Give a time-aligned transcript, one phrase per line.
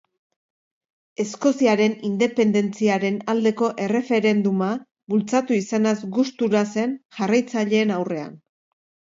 [1.23, 4.71] Eskoziaren independentziaren aldeko erreferenduma
[5.15, 8.35] bultzatu izanaz gustura zen jarraitzaileen aurrean.